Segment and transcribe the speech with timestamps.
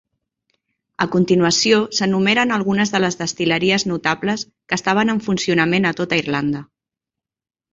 [1.03, 6.65] A continuació s"enumeren algunes de les destil·leries notables que estaven en funcionament a tota Irlanda.